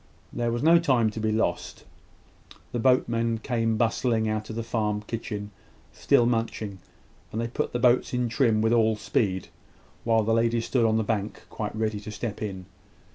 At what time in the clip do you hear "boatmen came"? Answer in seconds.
2.79-3.77